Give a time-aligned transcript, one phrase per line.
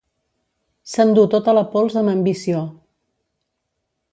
[0.93, 2.65] S'endú tota la pols amb ambició.